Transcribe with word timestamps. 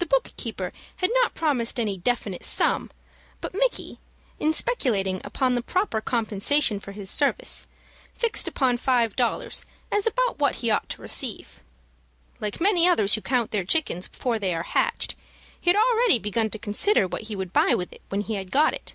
The 0.00 0.06
book 0.06 0.32
keeper 0.36 0.72
had 0.96 1.10
not 1.14 1.36
promised 1.36 1.78
any 1.78 1.96
definite 1.96 2.42
sum, 2.42 2.90
but 3.40 3.54
Micky, 3.54 4.00
in 4.40 4.52
speculating 4.52 5.20
upon 5.22 5.54
the 5.54 5.62
proper 5.62 6.00
compensation 6.00 6.80
for 6.80 6.90
his 6.90 7.08
service, 7.08 7.68
fixed 8.12 8.48
upon 8.48 8.78
five 8.78 9.14
dollars 9.14 9.64
as 9.92 10.08
about 10.08 10.40
what 10.40 10.56
he 10.56 10.72
ought 10.72 10.88
to 10.88 11.02
receive. 11.02 11.62
Like 12.40 12.60
many 12.60 12.88
others 12.88 13.14
who 13.14 13.20
count 13.20 13.52
their 13.52 13.64
chickens 13.64 14.08
before 14.08 14.40
they 14.40 14.52
are 14.56 14.64
hatched, 14.64 15.14
he 15.60 15.70
had 15.70 15.76
already 15.76 16.18
begun 16.18 16.50
to 16.50 16.58
consider 16.58 17.06
what 17.06 17.22
he 17.30 17.36
would 17.36 17.52
buy 17.52 17.76
with 17.76 17.92
it 17.92 18.02
when 18.08 18.22
he 18.22 18.34
had 18.34 18.50
got 18.50 18.74
it. 18.74 18.94